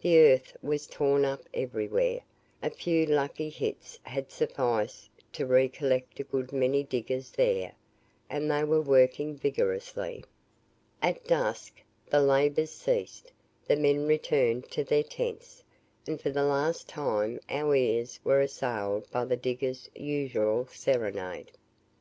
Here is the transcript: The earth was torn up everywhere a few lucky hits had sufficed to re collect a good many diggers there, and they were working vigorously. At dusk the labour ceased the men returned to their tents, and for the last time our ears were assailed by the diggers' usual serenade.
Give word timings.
The 0.00 0.16
earth 0.20 0.56
was 0.62 0.86
torn 0.86 1.24
up 1.24 1.42
everywhere 1.52 2.20
a 2.62 2.70
few 2.70 3.04
lucky 3.04 3.48
hits 3.50 3.98
had 4.04 4.30
sufficed 4.30 5.10
to 5.32 5.44
re 5.44 5.68
collect 5.68 6.20
a 6.20 6.22
good 6.22 6.52
many 6.52 6.84
diggers 6.84 7.32
there, 7.32 7.72
and 8.30 8.48
they 8.48 8.62
were 8.62 8.80
working 8.80 9.34
vigorously. 9.36 10.22
At 11.02 11.24
dusk 11.24 11.80
the 12.08 12.22
labour 12.22 12.66
ceased 12.66 13.32
the 13.66 13.74
men 13.74 14.06
returned 14.06 14.70
to 14.70 14.84
their 14.84 15.02
tents, 15.02 15.64
and 16.06 16.20
for 16.20 16.30
the 16.30 16.44
last 16.44 16.88
time 16.88 17.40
our 17.50 17.74
ears 17.74 18.20
were 18.22 18.40
assailed 18.40 19.10
by 19.10 19.24
the 19.24 19.36
diggers' 19.36 19.90
usual 19.96 20.68
serenade. 20.70 21.50